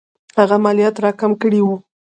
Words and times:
هغه 0.39 0.57
مالیات 0.63 0.95
را 1.03 1.11
کم 1.19 1.31
کړي 1.41 1.61
وو. 1.63 1.75